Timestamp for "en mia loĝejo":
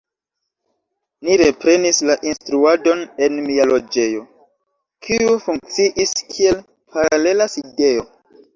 3.27-4.25